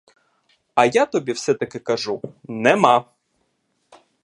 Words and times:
А 0.75 0.85
я 0.85 1.05
тобі 1.05 1.31
все-таки 1.31 1.79
кажу— 1.79 2.21
нема! 2.43 3.05